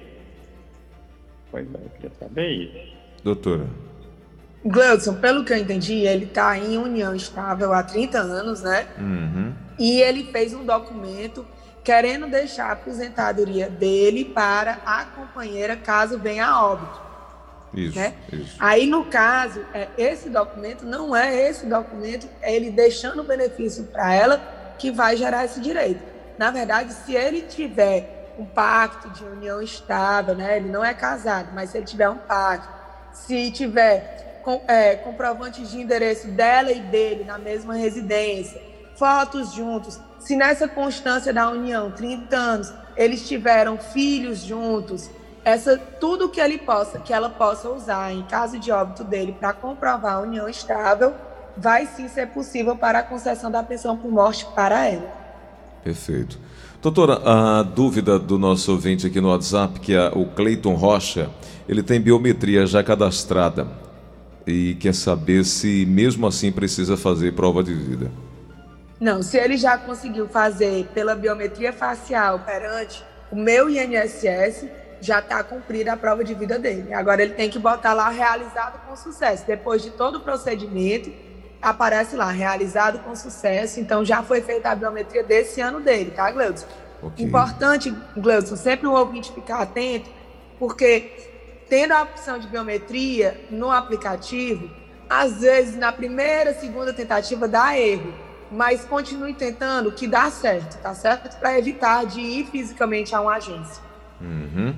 Pois 1.50 1.66
é, 1.66 1.76
eu 1.78 1.90
queria 1.96 2.12
saber 2.18 2.48
isso. 2.50 2.96
Doutora. 3.24 3.66
Gleudson, 4.64 5.14
pelo 5.14 5.44
que 5.44 5.52
eu 5.52 5.56
entendi, 5.56 6.06
ele 6.06 6.24
está 6.24 6.58
em 6.58 6.76
união 6.76 7.14
estável 7.14 7.72
há 7.72 7.82
30 7.82 8.18
anos, 8.18 8.62
né? 8.62 8.86
Uhum. 8.98 9.54
E 9.78 10.00
ele 10.00 10.24
fez 10.24 10.52
um 10.52 10.64
documento 10.64 11.46
querendo 11.84 12.26
deixar 12.26 12.66
a 12.66 12.72
aposentadoria 12.72 13.70
dele 13.70 14.24
para 14.24 14.78
a 14.84 15.04
companheira 15.06 15.76
caso 15.76 16.18
venha 16.18 16.46
a 16.46 16.66
óbito. 16.66 17.00
Isso, 17.72 17.98
Né? 17.98 18.14
isso. 18.32 18.56
Aí, 18.58 18.86
no 18.86 19.04
caso, 19.06 19.64
é, 19.72 19.88
esse 19.96 20.28
documento 20.28 20.84
não 20.84 21.14
é 21.14 21.48
esse 21.48 21.66
documento, 21.66 22.26
é 22.42 22.54
ele 22.54 22.70
deixando 22.70 23.20
o 23.20 23.24
benefício 23.24 23.84
para 23.84 24.12
ela 24.12 24.38
que 24.78 24.90
vai 24.90 25.16
gerar 25.16 25.44
esse 25.44 25.60
direito. 25.60 26.02
Na 26.36 26.50
verdade, 26.50 26.92
se 26.92 27.14
ele 27.14 27.42
tiver 27.42 28.17
um 28.38 28.46
pacto 28.46 29.10
de 29.10 29.24
união 29.24 29.60
estável, 29.60 30.34
né, 30.34 30.56
ele 30.56 30.68
não 30.68 30.84
é 30.84 30.94
casado, 30.94 31.48
mas 31.52 31.70
se 31.70 31.78
ele 31.78 31.86
tiver 31.86 32.08
um 32.08 32.18
pacto, 32.18 32.68
se 33.12 33.50
tiver 33.50 34.40
com- 34.44 34.62
é, 34.68 34.94
de 35.66 35.80
endereço 35.80 36.28
dela 36.28 36.70
e 36.70 36.80
dele 36.80 37.24
na 37.24 37.36
mesma 37.36 37.74
residência, 37.74 38.62
fotos 38.96 39.52
juntos, 39.52 40.00
se 40.20 40.36
nessa 40.36 40.68
constância 40.68 41.32
da 41.32 41.50
união, 41.50 41.90
30 41.90 42.36
anos, 42.36 42.72
eles 42.96 43.26
tiveram 43.26 43.76
filhos 43.78 44.40
juntos, 44.40 45.10
essa 45.44 45.76
tudo 45.76 46.28
que 46.28 46.40
ele 46.40 46.58
possa, 46.58 46.98
que 46.98 47.12
ela 47.12 47.30
possa 47.30 47.68
usar 47.68 48.12
em 48.12 48.22
caso 48.24 48.58
de 48.58 48.70
óbito 48.70 49.02
dele 49.04 49.32
para 49.32 49.52
comprovar 49.52 50.14
a 50.14 50.20
união 50.20 50.48
estável, 50.48 51.14
vai 51.56 51.86
sim 51.86 52.08
ser 52.08 52.28
possível 52.28 52.76
para 52.76 53.00
a 53.00 53.02
concessão 53.02 53.50
da 53.50 53.62
pensão 53.62 53.96
por 53.96 54.10
morte 54.10 54.46
para 54.54 54.86
ela. 54.86 55.10
Perfeito. 55.82 56.38
Doutora, 56.80 57.20
a 57.24 57.62
dúvida 57.64 58.20
do 58.20 58.38
nosso 58.38 58.70
ouvinte 58.70 59.04
aqui 59.04 59.20
no 59.20 59.30
WhatsApp, 59.30 59.80
que 59.80 59.94
é 59.94 60.12
o 60.14 60.26
Cleiton 60.26 60.74
Rocha, 60.74 61.28
ele 61.68 61.82
tem 61.82 62.00
biometria 62.00 62.64
já 62.66 62.84
cadastrada 62.84 63.66
e 64.46 64.76
quer 64.76 64.94
saber 64.94 65.44
se 65.44 65.84
mesmo 65.86 66.24
assim 66.24 66.52
precisa 66.52 66.96
fazer 66.96 67.34
prova 67.34 67.64
de 67.64 67.74
vida. 67.74 68.12
Não, 69.00 69.24
se 69.24 69.36
ele 69.36 69.56
já 69.56 69.76
conseguiu 69.76 70.28
fazer 70.28 70.86
pela 70.94 71.16
biometria 71.16 71.72
facial 71.72 72.38
perante 72.46 73.02
o 73.32 73.34
meu 73.34 73.68
INSS, 73.68 74.66
já 75.00 75.18
está 75.18 75.42
cumprida 75.42 75.94
a 75.94 75.96
prova 75.96 76.22
de 76.22 76.32
vida 76.32 76.60
dele. 76.60 76.94
Agora 76.94 77.20
ele 77.20 77.34
tem 77.34 77.50
que 77.50 77.58
botar 77.58 77.92
lá 77.92 78.08
realizado 78.08 78.86
com 78.86 78.94
sucesso. 78.94 79.44
Depois 79.44 79.82
de 79.82 79.90
todo 79.90 80.18
o 80.18 80.20
procedimento, 80.20 81.10
aparece 81.60 82.16
lá 82.16 82.30
realizado 82.30 83.00
com 83.00 83.14
sucesso. 83.14 83.80
Então 83.80 84.04
já 84.04 84.22
foi 84.22 84.40
feita 84.40 84.70
a 84.70 84.74
biometria 84.74 85.22
desse 85.22 85.60
ano 85.60 85.80
dele, 85.80 86.10
tá, 86.10 86.30
Gleudson? 86.30 86.66
Ok. 87.02 87.24
Importante, 87.24 87.94
Gleudson, 88.16 88.56
sempre 88.56 88.86
o 88.86 88.92
ouvinte 88.92 89.32
ficar 89.32 89.60
atento, 89.60 90.10
porque 90.58 91.64
tendo 91.68 91.92
a 91.92 92.02
opção 92.02 92.38
de 92.38 92.46
biometria 92.48 93.40
no 93.50 93.70
aplicativo, 93.70 94.68
às 95.08 95.40
vezes 95.40 95.76
na 95.76 95.92
primeira, 95.92 96.54
segunda 96.54 96.92
tentativa 96.92 97.46
dá 97.46 97.78
erro, 97.78 98.12
mas 98.50 98.84
continue 98.84 99.34
tentando 99.34 99.92
que 99.92 100.06
dá 100.06 100.30
certo, 100.30 100.80
tá 100.82 100.94
certo? 100.94 101.38
Para 101.38 101.58
evitar 101.58 102.04
de 102.06 102.20
ir 102.20 102.46
fisicamente 102.46 103.14
a 103.14 103.20
uma 103.20 103.34
agência. 103.34 103.82
Uhum. 104.20 104.74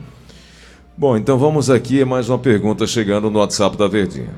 Bom, 0.96 1.16
então 1.16 1.38
vamos 1.38 1.70
aqui 1.70 2.04
mais 2.04 2.28
uma 2.28 2.38
pergunta 2.38 2.87
chegando 2.87 3.30
no 3.30 3.38
WhatsApp 3.38 3.76
da 3.76 3.88
Verdinha. 3.88 4.34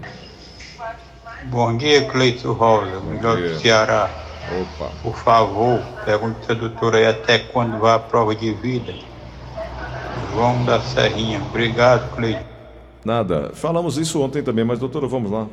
Bom 1.46 1.76
dia, 1.76 2.08
Cleito 2.08 2.52
Rosa, 2.52 3.00
melhor 3.00 3.36
do 3.36 3.58
Ceará. 3.58 4.08
Opa. 4.60 4.92
Por 5.02 5.16
favor, 5.16 5.82
pergunte 6.04 6.50
à 6.50 6.54
doutora 6.54 6.98
aí 6.98 7.06
até 7.06 7.38
quando 7.38 7.78
vai 7.78 7.94
a 7.94 7.98
prova 7.98 8.34
de 8.34 8.52
vida. 8.54 8.94
João 10.32 10.64
da 10.64 10.80
Serrinha. 10.80 11.40
Obrigado, 11.40 12.14
Cleito. 12.14 12.44
Nada. 13.04 13.50
Falamos 13.54 13.98
isso 13.98 14.22
ontem 14.22 14.42
também, 14.42 14.64
mas 14.64 14.78
doutora, 14.78 15.08
vamos 15.08 15.30
lá. 15.30 15.48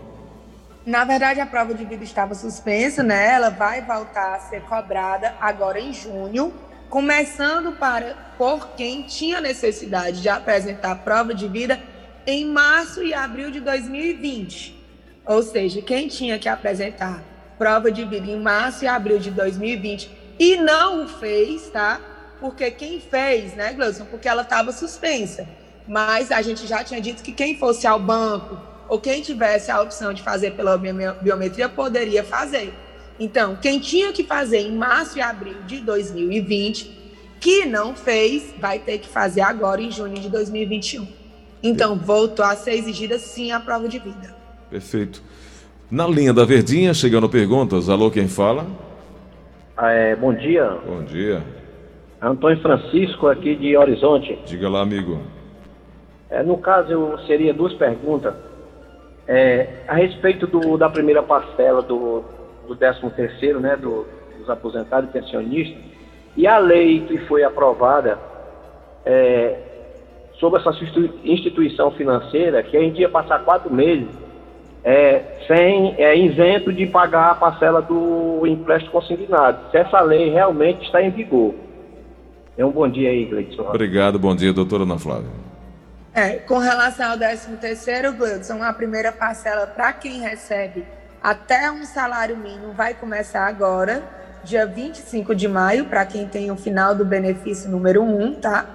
Na 0.85 1.03
verdade, 1.03 1.39
a 1.39 1.45
prova 1.45 1.73
de 1.73 1.83
vida 1.83 2.03
estava 2.03 2.35
suspensa, 2.35 3.01
né? 3.01 3.33
Ela 3.33 3.49
vai 3.49 3.81
voltar 3.81 4.35
a 4.35 4.39
ser 4.39 4.61
cobrada 4.61 5.33
agora 5.41 5.79
em 5.79 5.91
junho, 5.91 6.53
começando 6.87 7.71
para 7.73 8.15
por 8.37 8.69
quem 8.69 9.03
tinha 9.03 9.41
necessidade 9.41 10.21
de 10.21 10.29
apresentar 10.29 10.91
a 10.91 10.95
prova 10.95 11.33
de 11.33 11.47
vida 11.47 11.79
em 12.27 12.45
março 12.45 13.03
e 13.03 13.13
abril 13.13 13.49
de 13.49 13.59
2020. 13.59 14.78
Ou 15.29 15.43
seja, 15.43 15.79
quem 15.79 16.07
tinha 16.07 16.39
que 16.39 16.49
apresentar 16.49 17.23
prova 17.55 17.91
de 17.91 18.03
vida 18.03 18.25
em 18.25 18.41
março 18.41 18.83
e 18.83 18.87
abril 18.87 19.19
de 19.19 19.29
2020 19.29 20.09
e 20.39 20.55
não 20.55 21.03
o 21.03 21.07
fez, 21.07 21.69
tá? 21.69 22.01
Porque 22.39 22.71
quem 22.71 22.99
fez, 22.99 23.53
né, 23.53 23.71
Gleison? 23.73 24.05
Porque 24.05 24.27
ela 24.27 24.41
estava 24.41 24.71
suspensa. 24.71 25.47
Mas 25.87 26.31
a 26.31 26.41
gente 26.41 26.65
já 26.65 26.83
tinha 26.83 26.99
dito 26.99 27.21
que 27.21 27.31
quem 27.31 27.55
fosse 27.55 27.85
ao 27.85 27.99
banco 27.99 28.57
ou 28.87 28.99
quem 28.99 29.21
tivesse 29.21 29.69
a 29.69 29.79
opção 29.79 30.13
de 30.13 30.23
fazer 30.23 30.55
pela 30.55 30.75
bio- 30.79 31.13
biometria 31.21 31.69
poderia 31.69 32.23
fazer. 32.23 32.73
Então, 33.19 33.55
quem 33.55 33.79
tinha 33.79 34.11
que 34.11 34.23
fazer 34.23 34.61
em 34.61 34.71
março 34.71 35.19
e 35.19 35.21
abril 35.21 35.61
de 35.67 35.79
2020, 35.81 36.89
que 37.39 37.67
não 37.67 37.93
fez, 37.93 38.51
vai 38.57 38.79
ter 38.79 38.97
que 38.97 39.07
fazer 39.07 39.41
agora 39.41 39.79
em 39.79 39.91
junho 39.91 40.17
de 40.17 40.27
2021. 40.27 41.07
Então, 41.61 41.95
voltou 41.99 42.43
a 42.43 42.55
ser 42.55 42.71
exigida 42.71 43.19
sim 43.19 43.51
a 43.51 43.59
prova 43.59 43.87
de 43.87 43.99
vida. 43.99 44.38
Perfeito. 44.69 45.21
Na 45.89 46.07
linha 46.07 46.33
da 46.33 46.45
Verdinha, 46.45 46.93
chegando 46.93 47.27
perguntas. 47.27 47.89
Alô, 47.89 48.11
quem 48.11 48.27
fala? 48.27 48.67
É, 49.81 50.15
bom 50.15 50.33
dia, 50.33 50.77
Bom 50.85 51.03
dia. 51.03 51.41
Antônio 52.21 52.59
Francisco 52.61 53.27
aqui 53.27 53.55
de 53.55 53.77
Horizonte. 53.77 54.37
Diga 54.45 54.69
lá, 54.69 54.81
amigo. 54.81 55.21
É, 56.29 56.43
no 56.43 56.57
caso, 56.57 56.91
eu 56.91 57.17
seria 57.19 57.53
duas 57.53 57.73
perguntas. 57.73 58.33
É, 59.27 59.83
a 59.87 59.93
respeito 59.93 60.45
do, 60.45 60.77
da 60.77 60.89
primeira 60.89 61.23
parcela 61.23 61.81
do, 61.81 62.23
do 62.67 62.75
13 62.75 63.09
terceiro, 63.11 63.59
né, 63.59 63.75
do, 63.77 64.05
dos 64.37 64.49
aposentados 64.49 65.09
e 65.09 65.13
pensionistas, 65.13 65.81
e 66.35 66.45
a 66.45 66.57
lei 66.57 67.01
que 67.07 67.17
foi 67.19 67.43
aprovada 67.43 68.19
é, 69.05 69.59
sobre 70.39 70.59
essa 70.59 70.71
institui- 70.71 71.11
instituição 71.23 71.91
financeira, 71.91 72.61
que 72.63 72.75
a 72.75 72.81
gente 72.81 72.99
ia 72.99 73.09
passar 73.09 73.39
quatro 73.45 73.73
meses 73.73 74.07
é, 74.83 75.21
sem 75.47 75.95
é, 75.97 76.15
isento 76.17 76.71
de 76.71 76.87
pagar 76.87 77.31
a 77.31 77.35
parcela 77.35 77.81
do 77.81 78.45
empréstimo 78.45 78.91
consignado. 78.91 79.71
Se 79.71 79.77
essa 79.77 79.99
lei 80.01 80.29
realmente 80.29 80.85
está 80.85 81.01
em 81.01 81.09
vigor. 81.09 81.53
É 82.57 82.65
um 82.65 82.71
bom 82.71 82.87
dia 82.87 83.09
aí, 83.09 83.25
Gleidson. 83.25 83.63
Obrigado, 83.63 84.19
bom 84.19 84.35
dia, 84.35 84.51
doutora 84.51 84.83
Ana 84.83 84.97
Flávia. 84.99 85.29
É, 86.13 86.31
com 86.37 86.57
relação 86.57 87.11
ao 87.11 87.17
13 87.17 87.55
terceiro, 87.57 88.13
Gleudson, 88.13 88.61
a 88.63 88.73
primeira 88.73 89.11
parcela 89.11 89.67
para 89.67 89.93
quem 89.93 90.19
recebe 90.19 90.83
até 91.21 91.69
um 91.71 91.85
salário 91.85 92.35
mínimo 92.37 92.73
vai 92.73 92.93
começar 92.93 93.45
agora, 93.45 94.03
dia 94.43 94.65
25 94.65 95.35
de 95.35 95.47
maio, 95.47 95.85
para 95.85 96.05
quem 96.05 96.27
tem 96.27 96.49
o 96.49 96.55
final 96.55 96.95
do 96.95 97.05
benefício 97.05 97.69
número 97.69 98.01
1, 98.01 98.35
tá? 98.35 98.65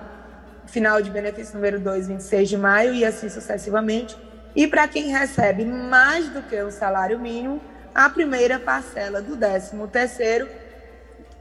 Final 0.67 1.01
de 1.01 1.11
benefício 1.11 1.55
número 1.55 1.81
2, 1.81 2.09
26 2.09 2.49
de 2.49 2.57
maio, 2.57 2.95
e 2.95 3.05
assim 3.05 3.29
sucessivamente. 3.29 4.17
E 4.55 4.67
para 4.67 4.87
quem 4.87 5.11
recebe 5.11 5.65
mais 5.65 6.29
do 6.29 6.43
que 6.43 6.61
o 6.63 6.71
salário 6.71 7.19
mínimo, 7.19 7.61
a 7.95 8.09
primeira 8.09 8.59
parcela 8.59 9.21
do 9.21 9.37
13 9.37 9.77
terceiro 9.91 10.47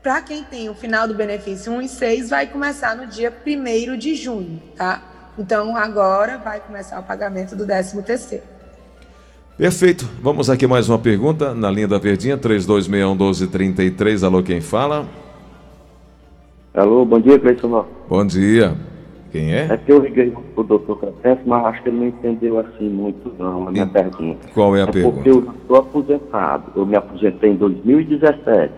para 0.03 0.21
quem 0.21 0.43
tem 0.43 0.69
o 0.69 0.73
final 0.73 1.07
do 1.07 1.13
benefício 1.13 1.71
1 1.71 1.81
e 1.81 1.87
6, 1.87 2.29
vai 2.29 2.45
começar 2.45 2.93
no 2.93 3.07
dia 3.07 3.33
1 3.47 3.97
de 3.97 4.15
junho, 4.15 4.61
tá? 4.75 5.01
Então, 5.39 5.77
agora 5.77 6.37
vai 6.37 6.59
começar 6.59 6.99
o 6.99 7.03
pagamento 7.03 7.55
do 7.55 7.65
13 7.65 8.03
terceiro. 8.03 8.43
Perfeito. 9.57 10.05
Vamos 10.21 10.49
aqui 10.49 10.67
mais 10.67 10.89
uma 10.89 10.99
pergunta 10.99 11.55
na 11.55 11.71
linha 11.71 11.87
da 11.87 11.97
Verdinha, 11.97 12.37
3261-1233. 12.37 14.25
Alô, 14.25 14.43
quem 14.43 14.59
fala? 14.59 15.07
Alô, 16.73 17.05
bom 17.05 17.21
dia, 17.21 17.39
Cleiton. 17.39 17.85
Bom 18.09 18.25
dia. 18.25 18.75
Quem 19.33 19.51
é? 19.51 19.65
É 19.67 19.77
que 19.77 19.91
eu 19.91 19.97
liguei 19.97 20.31
pro 20.53 20.63
doutor 20.63 20.99
Café, 20.99 21.39
mas 21.43 21.65
acho 21.65 21.81
que 21.81 21.89
ele 21.89 21.97
não 21.97 22.05
entendeu 22.05 22.59
assim 22.59 22.87
muito 22.87 23.33
não 23.39 23.67
a 23.67 23.71
minha 23.71 23.85
e... 23.85 23.89
pergunta. 23.89 24.47
Qual 24.53 24.75
é 24.77 24.81
a 24.81 24.83
é 24.83 24.91
pergunta? 24.91 25.15
Porque 25.15 25.29
eu 25.31 25.39
estou 25.39 25.77
aposentado. 25.77 26.71
Eu 26.75 26.85
me 26.85 26.95
aposentei 26.95 27.49
em 27.49 27.55
2017. 27.55 28.71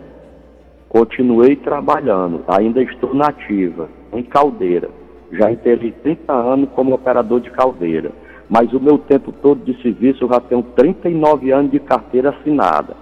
Continuei 0.88 1.58
trabalhando. 1.58 2.46
Ainda 2.48 2.82
estou 2.82 3.14
nativa, 3.14 3.90
em 4.14 4.24
caldeira. 4.24 4.90
Já 5.34 5.52
entrei 5.52 5.92
30 5.92 6.32
anos 6.32 6.70
como 6.74 6.96
operador 6.96 7.42
de 7.42 7.52
caldeira. 7.52 8.14
Mas 8.50 8.72
o 8.72 8.80
meu 8.80 8.98
tempo 8.98 9.34
todo 9.34 9.62
de 9.66 9.82
serviço 9.82 10.24
eu 10.24 10.30
já 10.30 10.40
tenho 10.40 10.64
39 10.64 11.52
anos 11.52 11.70
de 11.70 11.82
carteira 11.82 12.30
assinada. 12.30 12.96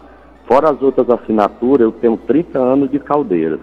Fora 0.48 0.72
as 0.72 0.82
outras 0.82 1.08
assinaturas, 1.08 1.82
eu 1.82 1.92
tenho 1.92 2.18
30 2.18 2.58
anos 2.58 2.90
de 2.90 2.98
caldeira. 2.98 3.60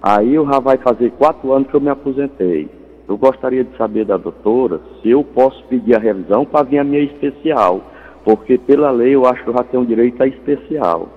Aí 0.00 0.34
eu 0.34 0.46
já 0.46 0.58
vai 0.58 0.78
fazer 0.78 1.10
quatro 1.18 1.52
anos 1.52 1.68
que 1.68 1.74
eu 1.74 1.80
me 1.82 1.90
aposentei. 1.90 2.75
Eu 3.08 3.16
gostaria 3.16 3.62
de 3.62 3.76
saber 3.76 4.04
da 4.04 4.16
doutora 4.16 4.80
se 5.00 5.10
eu 5.10 5.22
posso 5.22 5.62
pedir 5.64 5.94
a 5.94 5.98
revisão 5.98 6.44
para 6.44 6.64
vir 6.64 6.78
a 6.78 6.84
minha 6.84 7.02
especial, 7.02 7.80
porque 8.24 8.58
pela 8.58 8.90
lei 8.90 9.14
eu 9.14 9.26
acho 9.26 9.42
que 9.44 9.50
eu 9.50 9.54
já 9.54 9.62
tenho 9.62 9.86
direito 9.86 10.22
a 10.22 10.26
especial. 10.26 11.08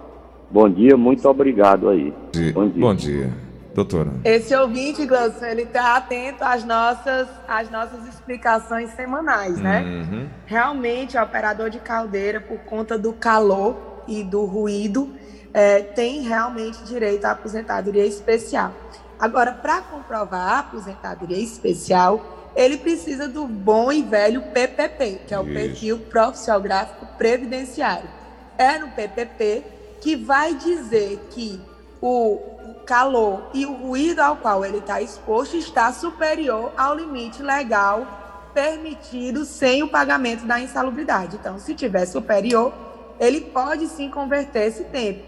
Bom 0.51 0.69
dia, 0.69 0.96
muito 0.96 1.27
obrigado 1.27 1.89
aí. 1.89 2.13
Bom 2.53 2.67
dia. 2.67 2.81
Bom 2.81 2.96
dia. 2.96 3.50
Doutora. 3.74 4.12
Esse 4.25 4.55
ouvinte, 4.55 5.05
Glaucio, 5.05 5.46
ele 5.46 5.62
está 5.62 5.96
atento 5.96 6.43
às 6.43 6.65
nossas, 6.65 7.27
às 7.48 7.69
nossas 7.69 8.08
explicações 8.08 8.89
semanais, 8.91 9.60
né? 9.60 9.81
Uhum. 9.81 10.27
Realmente, 10.46 11.17
o 11.17 11.24
operador 11.24 11.69
de 11.69 11.79
caldeira, 11.79 12.41
por 12.41 12.58
conta 12.60 12.98
do 12.98 13.13
calor 13.13 14.03
e 14.08 14.24
do 14.24 14.43
ruído, 14.46 15.10
é, 15.53 15.81
tem 15.81 16.22
realmente 16.22 16.84
direito 16.84 17.25
à 17.25 17.31
aposentadoria 17.31 18.05
especial. 18.05 18.74
Agora, 19.19 19.51
para 19.51 19.81
comprovar 19.81 20.49
a 20.49 20.59
aposentadoria 20.59 21.38
especial, 21.38 22.51
ele 22.55 22.77
precisa 22.77 23.27
do 23.27 23.45
bom 23.45 23.91
e 23.91 24.01
velho 24.01 24.41
PPP, 24.53 25.21
que 25.27 25.33
é 25.33 25.39
o 25.39 25.43
Isso. 25.43 25.53
perfil 25.53 25.99
profissional 25.99 26.61
gráfico 26.61 27.05
previdenciário. 27.17 28.09
É 28.57 28.77
no 28.77 28.89
PPP 28.89 29.63
que 30.01 30.15
vai 30.15 30.53
dizer 30.55 31.27
que 31.31 31.59
o 32.01 32.39
calor 32.85 33.49
e 33.53 33.65
o 33.65 33.73
ruído 33.73 34.19
ao 34.19 34.38
qual 34.38 34.63
ele 34.63 34.77
está 34.77 35.01
exposto 35.01 35.57
está 35.57 35.91
superior 35.91 36.71
ao 36.77 36.95
limite 36.95 37.43
legal 37.43 38.51
permitido 38.53 39.45
sem 39.45 39.83
o 39.83 39.89
pagamento 39.89 40.45
da 40.45 40.59
insalubridade. 40.59 41.35
Então, 41.35 41.59
se 41.59 41.75
tiver 41.75 42.05
superior, 42.05 42.73
ele 43.19 43.41
pode 43.41 43.88
sim 43.88 44.09
converter 44.09 44.67
esse 44.67 44.85
tempo. 44.85 45.23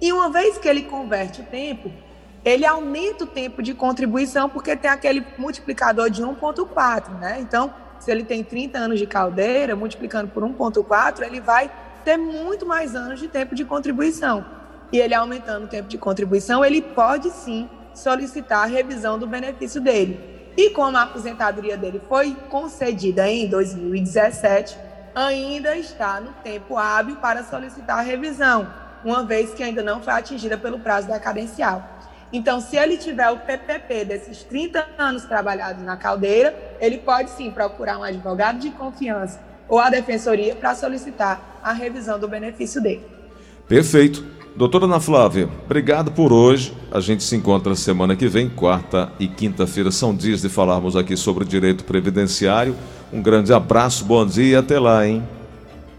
E 0.00 0.12
uma 0.12 0.30
vez 0.30 0.56
que 0.56 0.68
ele 0.68 0.82
converte 0.82 1.40
o 1.40 1.44
tempo, 1.44 1.90
ele 2.44 2.64
aumenta 2.64 3.24
o 3.24 3.26
tempo 3.26 3.62
de 3.62 3.74
contribuição 3.74 4.48
porque 4.48 4.74
tem 4.76 4.90
aquele 4.90 5.24
multiplicador 5.36 6.08
de 6.08 6.22
1,4, 6.22 7.18
né? 7.18 7.38
Então, 7.40 7.72
se 7.98 8.10
ele 8.10 8.24
tem 8.24 8.42
30 8.42 8.78
anos 8.78 8.98
de 8.98 9.06
caldeira, 9.06 9.76
multiplicando 9.76 10.28
por 10.28 10.42
1,4, 10.42 11.22
ele 11.22 11.40
vai 11.40 11.70
ter 12.04 12.16
muito 12.16 12.64
mais 12.64 12.94
anos 12.94 13.20
de 13.20 13.28
tempo 13.28 13.54
de 13.54 13.64
contribuição. 13.64 14.44
E 14.90 14.98
ele 14.98 15.14
aumentando 15.14 15.64
o 15.64 15.68
tempo 15.68 15.88
de 15.88 15.98
contribuição, 15.98 16.64
ele 16.64 16.80
pode 16.80 17.30
sim 17.30 17.68
solicitar 17.94 18.64
a 18.64 18.66
revisão 18.66 19.18
do 19.18 19.26
benefício 19.26 19.80
dele. 19.80 20.18
E 20.56 20.70
como 20.70 20.96
a 20.96 21.02
aposentadoria 21.02 21.76
dele 21.76 22.00
foi 22.08 22.34
concedida 22.48 23.28
em 23.28 23.48
2017, 23.48 24.76
ainda 25.14 25.76
está 25.76 26.20
no 26.20 26.32
tempo 26.42 26.76
hábil 26.76 27.16
para 27.16 27.44
solicitar 27.44 27.98
a 27.98 28.02
revisão, 28.02 28.72
uma 29.04 29.22
vez 29.24 29.52
que 29.54 29.62
ainda 29.62 29.82
não 29.82 30.00
foi 30.00 30.12
atingida 30.12 30.56
pelo 30.56 30.78
prazo 30.78 31.08
da 31.08 31.20
cadencial. 31.20 31.99
Então, 32.32 32.60
se 32.60 32.76
ele 32.76 32.96
tiver 32.96 33.28
o 33.30 33.38
PPP 33.38 34.04
desses 34.04 34.42
30 34.44 34.86
anos 34.96 35.24
trabalhados 35.24 35.82
na 35.84 35.96
caldeira, 35.96 36.54
ele 36.80 36.98
pode 36.98 37.30
sim 37.30 37.50
procurar 37.50 37.98
um 37.98 38.04
advogado 38.04 38.58
de 38.58 38.70
confiança 38.70 39.40
ou 39.68 39.78
a 39.78 39.90
defensoria 39.90 40.54
para 40.54 40.74
solicitar 40.74 41.60
a 41.62 41.72
revisão 41.72 42.18
do 42.18 42.28
benefício 42.28 42.80
dele. 42.82 43.04
Perfeito. 43.68 44.24
Doutora 44.56 44.84
Ana 44.84 44.98
Flávia, 44.98 45.48
obrigado 45.64 46.10
por 46.10 46.32
hoje. 46.32 46.76
A 46.90 46.98
gente 46.98 47.22
se 47.22 47.36
encontra 47.36 47.74
semana 47.76 48.16
que 48.16 48.26
vem, 48.26 48.48
quarta 48.48 49.10
e 49.18 49.28
quinta-feira. 49.28 49.92
São 49.92 50.14
dias 50.14 50.42
de 50.42 50.48
falarmos 50.48 50.96
aqui 50.96 51.16
sobre 51.16 51.44
direito 51.44 51.84
previdenciário. 51.84 52.74
Um 53.12 53.22
grande 53.22 53.52
abraço, 53.52 54.04
bom 54.04 54.26
dia 54.26 54.44
e 54.52 54.56
até 54.56 54.78
lá, 54.78 55.06
hein? 55.06 55.22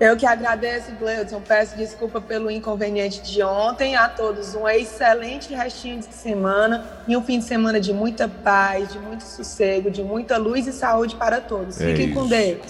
Eu 0.02 0.18
que 0.18 0.26
agradeço, 0.26 0.92
Gleudson. 1.00 1.40
Peço 1.40 1.78
desculpa 1.78 2.20
pelo 2.20 2.50
inconveniente 2.50 3.22
de 3.22 3.44
ontem. 3.44 3.96
A 3.96 4.10
todos 4.10 4.56
um 4.56 4.68
excelente 4.68 5.54
restinho 5.54 6.00
de 6.00 6.12
semana 6.12 6.84
e 7.08 7.16
um 7.16 7.22
fim 7.22 7.38
de 7.38 7.46
semana 7.46 7.80
de 7.80 7.94
muita 7.94 8.28
paz, 8.28 8.92
de 8.92 8.98
muito 8.98 9.22
sossego, 9.22 9.92
de 9.92 10.02
muita 10.02 10.38
luz 10.38 10.66
e 10.66 10.74
saúde 10.74 11.16
para 11.16 11.40
todos. 11.40 11.80
É 11.80 11.86
Fiquem 11.86 12.08
isso. 12.08 12.16
com 12.16 12.26
Deus. 12.26 12.62